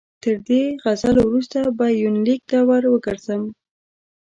[0.23, 3.43] تر دې غزلو وروسته به یونلیک ته ور وګرځم.